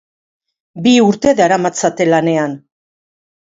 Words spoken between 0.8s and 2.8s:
Bi urte daramatzate lanean.